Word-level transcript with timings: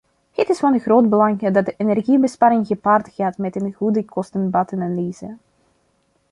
Het 0.31 0.49
is 0.49 0.59
van 0.59 0.79
groot 0.79 1.09
belang 1.09 1.51
dat 1.53 1.73
energiebesparing 1.77 2.67
gepaard 2.67 3.13
gaat 3.13 3.37
met 3.37 3.55
een 3.55 3.73
goede 3.73 4.05
kosten-baten-analyse. 4.05 5.37